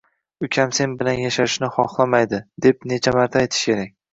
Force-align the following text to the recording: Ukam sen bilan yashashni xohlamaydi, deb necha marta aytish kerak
Ukam 0.45 0.71
sen 0.77 0.95
bilan 1.01 1.19
yashashni 1.25 1.69
xohlamaydi, 1.77 2.41
deb 2.67 2.91
necha 2.93 3.17
marta 3.19 3.45
aytish 3.47 3.71
kerak 3.71 3.97